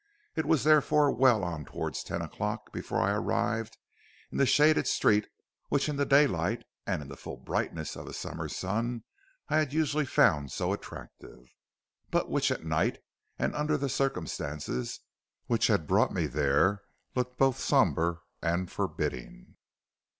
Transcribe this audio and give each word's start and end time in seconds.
It 0.35 0.47
was 0.47 0.63
therefore 0.63 1.11
well 1.11 1.43
on 1.43 1.63
towards 1.63 2.03
ten 2.03 2.23
o'clock 2.23 2.73
before 2.73 2.99
I 3.01 3.11
arrived 3.11 3.77
in 4.31 4.39
the 4.39 4.47
shaded 4.47 4.87
street 4.87 5.27
which 5.69 5.87
in 5.87 5.95
the 5.95 6.07
daylight 6.07 6.63
and 6.87 7.03
in 7.03 7.07
the 7.07 7.15
full 7.15 7.37
brightness 7.37 7.95
of 7.95 8.07
a 8.07 8.13
summer's 8.13 8.55
sun 8.55 9.03
I 9.47 9.57
had 9.59 9.73
usually 9.73 10.07
found 10.07 10.51
so 10.51 10.73
attractive, 10.73 11.53
but 12.09 12.31
which 12.31 12.49
at 12.49 12.65
night 12.65 12.97
and 13.37 13.55
under 13.55 13.77
the 13.77 13.89
circumstances 13.89 15.01
which 15.45 15.67
had 15.67 15.85
brought 15.85 16.11
me 16.11 16.25
there 16.25 16.81
looked 17.13 17.37
both 17.37 17.59
sombre 17.59 18.21
and 18.41 18.71
forbidding. 18.71 19.55